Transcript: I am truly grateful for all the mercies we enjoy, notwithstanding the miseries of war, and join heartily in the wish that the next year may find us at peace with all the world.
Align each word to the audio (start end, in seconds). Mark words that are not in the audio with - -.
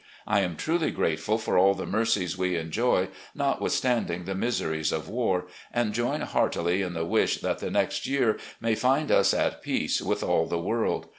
I 0.25 0.39
am 0.39 0.55
truly 0.57 0.89
grateful 0.89 1.37
for 1.37 1.59
all 1.59 1.75
the 1.75 1.85
mercies 1.85 2.35
we 2.35 2.55
enjoy, 2.57 3.09
notwithstanding 3.35 4.25
the 4.25 4.33
miseries 4.33 4.91
of 4.91 5.07
war, 5.07 5.45
and 5.71 5.93
join 5.93 6.21
heartily 6.21 6.81
in 6.81 6.93
the 6.95 7.05
wish 7.05 7.39
that 7.41 7.59
the 7.59 7.69
next 7.69 8.07
year 8.07 8.39
may 8.59 8.73
find 8.73 9.11
us 9.11 9.31
at 9.31 9.61
peace 9.61 10.01
with 10.01 10.23
all 10.23 10.47
the 10.47 10.57
world. 10.59 11.05